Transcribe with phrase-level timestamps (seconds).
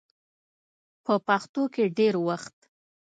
[1.05, 2.57] په پښتو کې ډېر وخت